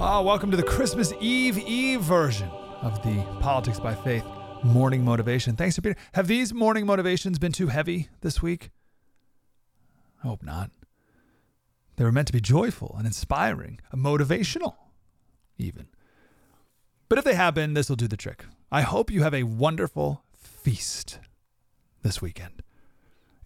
Oh, 0.00 0.22
welcome 0.22 0.52
to 0.52 0.56
the 0.56 0.62
Christmas 0.62 1.12
Eve 1.18 1.58
Eve 1.58 2.00
version 2.00 2.48
of 2.82 3.02
the 3.02 3.20
Politics 3.40 3.80
by 3.80 3.96
Faith 3.96 4.24
morning 4.62 5.04
motivation. 5.04 5.56
Thanks 5.56 5.74
for 5.74 5.82
being. 5.82 5.96
Have 6.12 6.28
these 6.28 6.54
morning 6.54 6.86
motivations 6.86 7.40
been 7.40 7.50
too 7.50 7.66
heavy 7.66 8.08
this 8.20 8.40
week? 8.40 8.70
I 10.22 10.28
hope 10.28 10.44
not. 10.44 10.70
They 11.96 12.04
were 12.04 12.12
meant 12.12 12.28
to 12.28 12.32
be 12.32 12.40
joyful 12.40 12.94
and 12.96 13.08
inspiring, 13.08 13.80
motivational, 13.92 14.76
even. 15.58 15.88
But 17.08 17.18
if 17.18 17.24
they 17.24 17.34
have 17.34 17.56
been, 17.56 17.74
this 17.74 17.88
will 17.88 17.96
do 17.96 18.06
the 18.06 18.16
trick. 18.16 18.44
I 18.70 18.82
hope 18.82 19.10
you 19.10 19.24
have 19.24 19.34
a 19.34 19.42
wonderful 19.42 20.22
feast 20.32 21.18
this 22.02 22.22
weekend. 22.22 22.62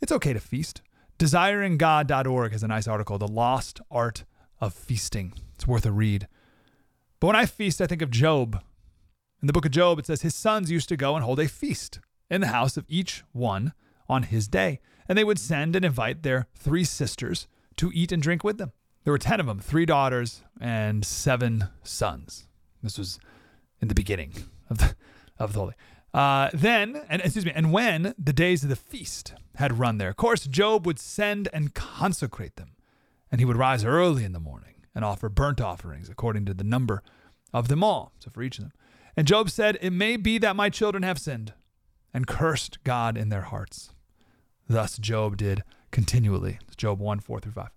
It's 0.02 0.12
okay 0.12 0.34
to 0.34 0.40
feast. 0.40 0.82
DesiringGod.org 1.18 2.52
has 2.52 2.62
a 2.62 2.68
nice 2.68 2.86
article, 2.86 3.16
The 3.16 3.26
Lost 3.26 3.80
Art 3.90 4.24
of 4.60 4.74
Feasting. 4.74 5.32
It's 5.54 5.66
worth 5.66 5.86
a 5.86 5.92
read. 5.92 6.28
But 7.22 7.28
when 7.28 7.36
I 7.36 7.46
feast, 7.46 7.80
I 7.80 7.86
think 7.86 8.02
of 8.02 8.10
Job. 8.10 8.60
In 9.40 9.46
the 9.46 9.52
book 9.52 9.64
of 9.64 9.70
Job, 9.70 10.00
it 10.00 10.06
says 10.06 10.22
his 10.22 10.34
sons 10.34 10.72
used 10.72 10.88
to 10.88 10.96
go 10.96 11.14
and 11.14 11.24
hold 11.24 11.38
a 11.38 11.46
feast 11.46 12.00
in 12.28 12.40
the 12.40 12.48
house 12.48 12.76
of 12.76 12.84
each 12.88 13.22
one 13.30 13.74
on 14.08 14.24
his 14.24 14.48
day. 14.48 14.80
And 15.08 15.16
they 15.16 15.22
would 15.22 15.38
send 15.38 15.76
and 15.76 15.84
invite 15.84 16.24
their 16.24 16.48
three 16.56 16.82
sisters 16.82 17.46
to 17.76 17.92
eat 17.94 18.10
and 18.10 18.20
drink 18.20 18.42
with 18.42 18.58
them. 18.58 18.72
There 19.04 19.12
were 19.12 19.18
10 19.18 19.38
of 19.38 19.46
them, 19.46 19.60
three 19.60 19.86
daughters 19.86 20.42
and 20.60 21.04
seven 21.04 21.68
sons. 21.84 22.48
This 22.82 22.98
was 22.98 23.20
in 23.80 23.86
the 23.86 23.94
beginning 23.94 24.32
of 24.68 24.78
the, 24.78 24.96
of 25.38 25.52
the 25.52 25.60
holy. 25.60 25.74
Uh, 26.12 26.50
then, 26.52 27.02
and 27.08 27.22
excuse 27.22 27.46
me, 27.46 27.52
and 27.54 27.72
when 27.72 28.16
the 28.18 28.32
days 28.32 28.64
of 28.64 28.68
the 28.68 28.74
feast 28.74 29.34
had 29.54 29.78
run 29.78 29.98
their 29.98 30.12
course, 30.12 30.48
Job 30.48 30.84
would 30.86 30.98
send 30.98 31.48
and 31.52 31.72
consecrate 31.72 32.56
them. 32.56 32.72
And 33.30 33.40
he 33.40 33.44
would 33.44 33.56
rise 33.56 33.84
early 33.84 34.24
in 34.24 34.32
the 34.32 34.40
morning 34.40 34.71
and 34.94 35.04
offer 35.04 35.28
burnt 35.28 35.60
offerings 35.60 36.08
according 36.08 36.44
to 36.46 36.54
the 36.54 36.64
number 36.64 37.02
of 37.52 37.68
them 37.68 37.82
all. 37.82 38.12
So 38.18 38.30
for 38.30 38.42
each 38.42 38.58
of 38.58 38.64
them. 38.64 38.72
And 39.16 39.26
Job 39.26 39.50
said, 39.50 39.78
It 39.80 39.92
may 39.92 40.16
be 40.16 40.38
that 40.38 40.56
my 40.56 40.70
children 40.70 41.02
have 41.02 41.18
sinned 41.18 41.52
and 42.14 42.26
cursed 42.26 42.82
God 42.84 43.16
in 43.16 43.28
their 43.28 43.42
hearts. 43.42 43.92
Thus 44.68 44.98
Job 44.98 45.36
did 45.36 45.62
continually. 45.90 46.58
Job 46.76 46.98
1 46.98 47.20
4 47.20 47.40
through 47.40 47.52
5. 47.52 47.68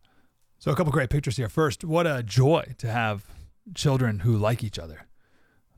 So 0.58 0.72
a 0.72 0.76
couple 0.76 0.94
great 0.94 1.10
pictures 1.10 1.38
here. 1.38 1.50
First, 1.50 1.84
what 1.84 2.08
a 2.08 2.24
joy 2.24 2.74
to 2.78 2.88
have 2.90 3.26
children 3.74 4.20
who 4.20 4.38
like 4.38 4.64
each 4.64 4.80
other, 4.80 5.08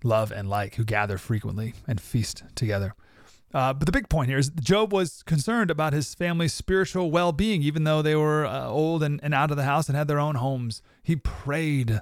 love 0.04 0.32
and 0.32 0.50
like, 0.50 0.76
who 0.76 0.84
gather 0.84 1.18
frequently 1.18 1.74
and 1.88 2.00
feast 2.00 2.44
together. 2.56 2.94
Uh, 3.54 3.74
but 3.74 3.86
the 3.86 3.92
big 3.92 4.10
point 4.10 4.30
here 4.30 4.38
is 4.38 4.50
Job 4.50 4.92
was 4.92 5.24
concerned 5.24 5.72
about 5.72 5.94
his 5.94 6.14
family's 6.14 6.54
spiritual 6.54 7.10
well 7.12 7.32
being, 7.32 7.64
even 7.64 7.86
though 7.86 8.02
they 8.02 8.16
were 8.16 8.46
uh, 8.46 8.68
old 8.68 9.04
and, 9.04 9.20
and 9.24 9.34
out 9.34 9.52
of 9.52 9.58
the 9.58 9.64
house 9.64 9.88
and 9.88 9.98
had 9.98 10.08
their 10.08 10.20
own 10.20 10.36
homes. 10.36 10.82
He 11.04 11.16
prayed 11.16 12.02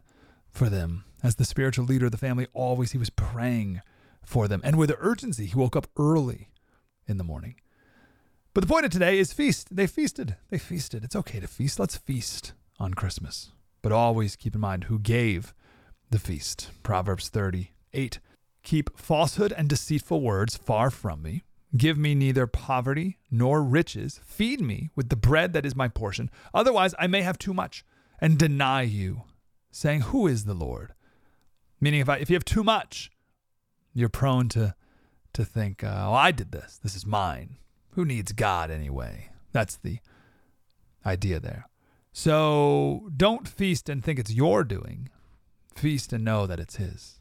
for 0.49 0.69
them. 0.69 1.03
As 1.23 1.35
the 1.35 1.45
spiritual 1.45 1.85
leader 1.85 2.05
of 2.05 2.11
the 2.11 2.19
family, 2.19 2.45
always 2.53 2.91
he 2.91 2.99
was 2.99 3.09
praying 3.09 3.81
for 4.23 4.47
them. 4.47 4.61
And 4.63 4.75
with 4.75 4.93
urgency, 4.99 5.47
he 5.47 5.55
woke 5.55 5.75
up 5.75 5.87
early 5.97 6.49
in 7.07 7.17
the 7.17 7.23
morning. 7.23 7.55
But 8.53 8.61
the 8.61 8.67
point 8.67 8.85
of 8.85 8.91
today 8.91 9.17
is 9.17 9.33
feast. 9.33 9.75
They 9.75 9.87
feasted. 9.87 10.35
They 10.49 10.57
feasted. 10.57 11.03
It's 11.03 11.15
okay 11.15 11.39
to 11.39 11.47
feast. 11.47 11.79
Let's 11.79 11.97
feast 11.97 12.53
on 12.79 12.93
Christmas. 12.93 13.51
But 13.81 13.91
always 13.91 14.35
keep 14.35 14.55
in 14.55 14.61
mind 14.61 14.85
who 14.85 14.99
gave 14.99 15.53
the 16.09 16.19
feast. 16.19 16.69
Proverbs 16.83 17.29
38 17.29 18.19
Keep 18.65 18.97
falsehood 18.97 19.53
and 19.55 19.69
deceitful 19.69 20.21
words 20.21 20.57
far 20.57 20.89
from 20.89 21.21
me. 21.21 21.43
Give 21.77 21.99
me 21.99 22.15
neither 22.15 22.47
poverty 22.47 23.19
nor 23.29 23.61
riches. 23.61 24.19
Feed 24.25 24.59
me 24.59 24.89
with 24.95 25.09
the 25.09 25.15
bread 25.15 25.53
that 25.53 25.67
is 25.67 25.75
my 25.75 25.87
portion. 25.87 26.31
Otherwise, 26.51 26.95
I 26.97 27.05
may 27.05 27.21
have 27.21 27.37
too 27.37 27.53
much 27.53 27.85
and 28.19 28.39
deny 28.39 28.81
you, 28.81 29.21
saying, 29.69 30.01
Who 30.01 30.25
is 30.25 30.45
the 30.45 30.55
Lord? 30.55 30.95
Meaning, 31.79 31.99
if, 31.99 32.09
I, 32.09 32.17
if 32.17 32.31
you 32.31 32.35
have 32.35 32.43
too 32.43 32.63
much, 32.63 33.11
you're 33.93 34.09
prone 34.09 34.49
to, 34.49 34.73
to 35.33 35.45
think, 35.45 35.83
uh, 35.83 36.07
Oh, 36.07 36.13
I 36.13 36.31
did 36.31 36.51
this. 36.51 36.79
This 36.81 36.95
is 36.95 37.05
mine. 37.05 37.57
Who 37.91 38.03
needs 38.03 38.31
God 38.31 38.71
anyway? 38.71 39.29
That's 39.51 39.75
the 39.75 39.99
idea 41.05 41.39
there. 41.39 41.69
So 42.13 43.09
don't 43.15 43.47
feast 43.47 43.89
and 43.89 44.03
think 44.03 44.17
it's 44.17 44.33
your 44.33 44.63
doing. 44.63 45.09
Feast 45.75 46.11
and 46.11 46.25
know 46.25 46.47
that 46.47 46.59
it's 46.59 46.77
His. 46.77 47.19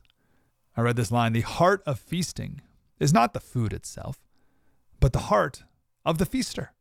I 0.76 0.80
read 0.80 0.96
this 0.96 1.12
line 1.12 1.32
The 1.32 1.42
heart 1.42 1.82
of 1.86 1.98
feasting 1.98 2.60
is 2.98 3.12
not 3.12 3.32
the 3.32 3.40
food 3.40 3.72
itself, 3.72 4.18
but 5.00 5.12
the 5.12 5.20
heart 5.20 5.64
of 6.04 6.18
the 6.18 6.26
feaster. 6.26 6.72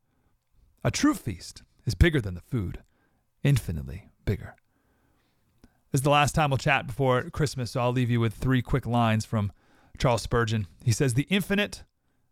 A 0.84 0.92
true 0.92 1.14
feast 1.14 1.64
is 1.86 1.96
bigger 1.96 2.22
than 2.22 2.34
the 2.34 2.42
food, 2.42 2.84
infinitely 3.44 4.09
bigger. 4.26 4.56
This 5.92 6.00
is 6.00 6.04
the 6.04 6.09
last 6.09 6.34
time 6.34 6.50
we'll 6.50 6.58
chat 6.58 6.88
before 6.88 7.30
Christmas, 7.30 7.72
so 7.72 7.81
I'll 7.81 7.92
leave 7.92 8.09
you 8.09 8.20
with 8.20 8.34
three 8.34 8.62
quick 8.62 8.86
lines 8.86 9.26
from 9.26 9.52
Charles 9.98 10.24
Spurgeon. 10.24 10.68
He 10.84 10.92
says, 10.92 11.14
The 11.14 11.28
infinite 11.30 11.84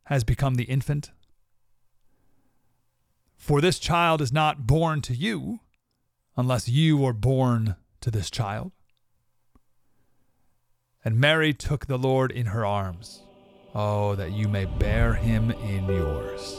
has 0.05 0.23
become 0.23 0.55
the 0.55 0.63
infant. 0.63 1.11
For 3.37 3.61
this 3.61 3.79
child 3.79 4.21
is 4.21 4.31
not 4.31 4.65
born 4.67 5.01
to 5.01 5.15
you 5.15 5.59
unless 6.35 6.67
you 6.67 7.05
are 7.05 7.13
born 7.13 7.75
to 8.01 8.11
this 8.11 8.29
child. 8.31 8.71
And 11.03 11.17
Mary 11.17 11.53
took 11.53 11.87
the 11.87 11.97
Lord 11.97 12.31
in 12.31 12.47
her 12.47 12.65
arms. 12.65 13.23
Oh, 13.73 14.15
that 14.15 14.31
you 14.31 14.47
may 14.47 14.65
bear 14.65 15.13
him 15.13 15.51
in 15.51 15.85
yours. 15.85 16.57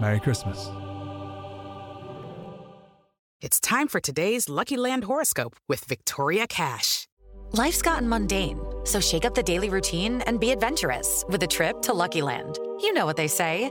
Merry 0.00 0.18
Christmas. 0.18 0.68
It's 3.40 3.60
time 3.60 3.88
for 3.88 4.00
today's 4.00 4.48
Lucky 4.48 4.76
Land 4.76 5.04
horoscope 5.04 5.56
with 5.68 5.84
Victoria 5.84 6.46
Cash. 6.46 7.06
Life's 7.52 7.82
gotten 7.82 8.08
mundane, 8.08 8.58
so 8.84 9.00
shake 9.00 9.24
up 9.24 9.34
the 9.34 9.42
daily 9.42 9.68
routine 9.68 10.22
and 10.22 10.40
be 10.40 10.50
adventurous 10.50 11.24
with 11.28 11.42
a 11.42 11.46
trip 11.46 11.82
to 11.82 11.92
Lucky 11.92 12.22
Land. 12.22 12.58
You 12.80 12.92
know 12.94 13.06
what 13.06 13.16
they 13.16 13.28
say. 13.28 13.70